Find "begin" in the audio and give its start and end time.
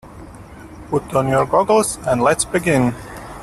2.43-2.95